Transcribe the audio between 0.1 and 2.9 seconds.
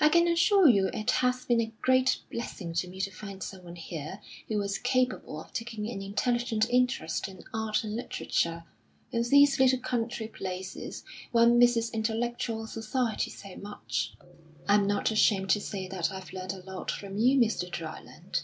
assure you it has been a great blessing to